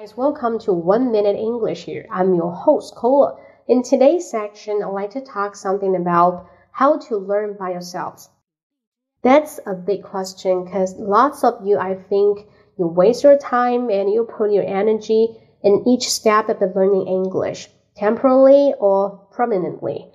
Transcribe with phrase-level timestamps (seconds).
[0.00, 2.06] Guys, welcome to One Minute English here.
[2.10, 3.36] I'm your host, Cola.
[3.68, 8.30] In today's section, I'd like to talk something about how to learn by yourselves.
[9.22, 12.46] That's a big question because lots of you, I think,
[12.78, 17.06] you waste your time and you put your energy in each step of the learning
[17.06, 20.10] English, temporarily or permanently.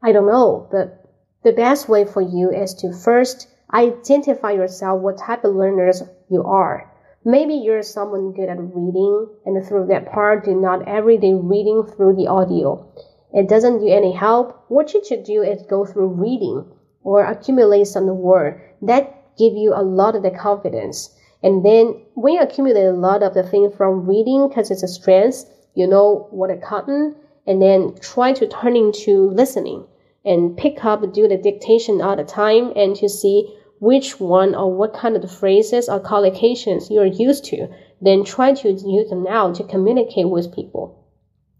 [0.00, 1.04] I don't know, but
[1.42, 6.00] the best way for you is to first identify yourself what type of learners
[6.30, 6.92] you are
[7.28, 12.14] Maybe you're someone good at reading, and through that part, do not everyday reading through
[12.14, 12.88] the audio.
[13.32, 14.64] It doesn't do any help.
[14.68, 16.64] What you should do is go through reading
[17.02, 21.18] or accumulate some word that give you a lot of the confidence.
[21.42, 24.88] And then when you accumulate a lot of the thing from reading, because it's a
[24.88, 29.84] strength, you know what a cotton, and then try to turn into listening
[30.24, 34.72] and pick up, do the dictation all the time, and to see which one or
[34.72, 37.68] what kind of phrases or collocations you're used to,
[38.00, 41.04] then try to use them now to communicate with people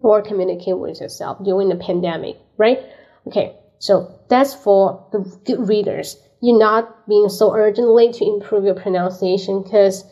[0.00, 2.80] or communicate with yourself during the pandemic, right?
[3.26, 6.16] Okay, so that's for the good readers.
[6.40, 10.04] You're not being so urgently to improve your pronunciation because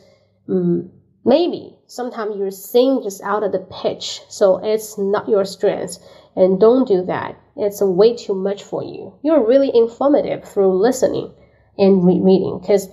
[0.48, 0.90] um,
[1.24, 5.98] maybe sometimes you're singing just out of the pitch, so it's not your strength.
[6.34, 7.38] And don't do that.
[7.56, 9.14] It's way too much for you.
[9.22, 11.32] You're really informative through listening
[11.78, 12.88] and re- reading because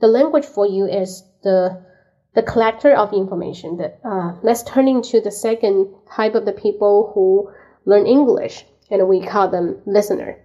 [0.00, 1.82] the language for you is the
[2.34, 3.76] the collector of information.
[3.76, 7.50] That uh, let's turn into the second type of the people who
[7.84, 10.38] learn English, and we call them listener.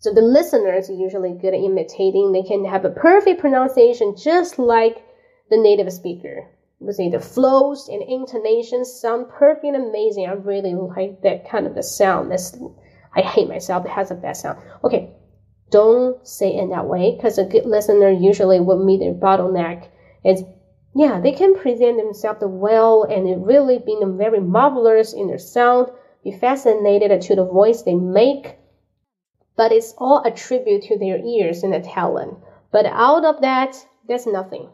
[0.00, 2.32] So the listeners are usually good at imitating.
[2.32, 5.04] They can have a perfect pronunciation, just like
[5.50, 6.48] the native speaker.
[6.80, 10.26] We say the flows and intonations sound perfect and amazing.
[10.26, 12.32] I really like that kind of the sound.
[13.16, 13.84] I hate myself.
[13.84, 14.58] It has a bad sound.
[14.84, 15.12] Okay,
[15.70, 19.88] don't say it that way because a good listener usually will meet their bottleneck.
[20.24, 20.42] It's
[20.94, 25.90] yeah, they can present themselves well and really being very marvelous in their sound,
[26.24, 28.56] be fascinated to the voice they make,
[29.56, 32.38] but it's all a tribute to their ears and the talent.
[32.72, 34.70] But out of that, there's nothing.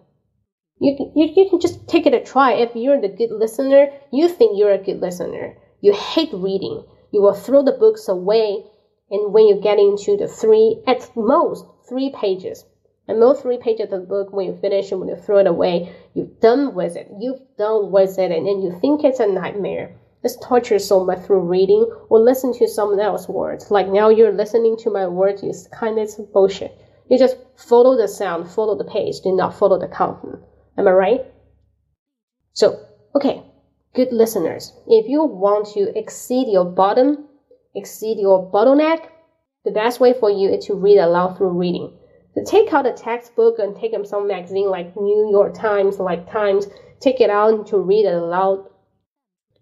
[0.78, 2.52] You, you, you can just take it a try.
[2.52, 5.56] If you're the good listener, you think you're a good listener.
[5.80, 6.84] You hate reading.
[7.10, 8.64] You will throw the books away
[9.10, 12.64] and when you get into the three, at most three pages,
[13.06, 15.46] and most three pages of the book, when you finish and when you throw it
[15.46, 17.10] away, you're done with it.
[17.20, 19.98] You've done with it, and then you think it's a nightmare.
[20.22, 23.70] It's torture so much through reading or listen to someone else's words.
[23.70, 26.72] Like now you're listening to my words, it's kind of bullshit.
[27.10, 30.40] You just follow the sound, follow the page, do not follow the content.
[30.78, 31.20] Am I right?
[32.54, 33.42] So, okay,
[33.94, 37.28] good listeners, if you want to exceed your bottom
[37.74, 39.08] exceed your bottleneck,
[39.64, 41.96] the best way for you is to read aloud through reading.
[42.34, 46.30] So take out a textbook and take them some magazine like New York Times, like
[46.30, 46.66] Times,
[47.00, 48.66] take it out and to read it aloud.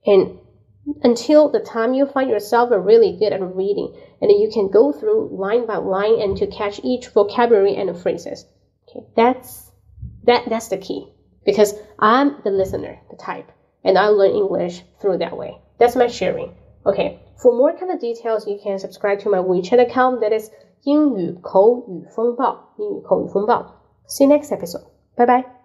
[0.07, 0.39] And
[1.03, 5.37] until the time you find yourself really good at reading, and you can go through
[5.37, 8.47] line by line and to catch each vocabulary and phrases.
[8.89, 9.71] Okay, that's
[10.25, 11.13] that that's the key
[11.45, 13.51] because I'm the listener, the type,
[13.85, 15.59] and I learn English through that way.
[15.79, 16.55] That's my sharing.
[16.86, 20.50] Okay, for more kind of details, you can subscribe to my WeChat account that is
[20.84, 23.66] 英语口语风暴，英语口语风暴。
[24.08, 24.86] See you next episode.
[25.16, 25.61] Bye bye.